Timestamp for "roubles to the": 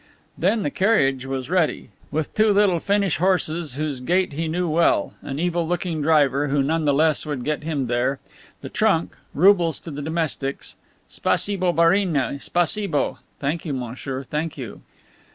9.35-10.01